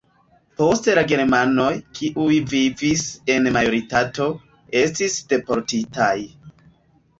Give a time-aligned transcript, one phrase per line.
[0.59, 3.05] Poste la germanoj, kiuj vivis
[3.35, 4.27] en majoritato,
[4.83, 6.11] estis deportitaj.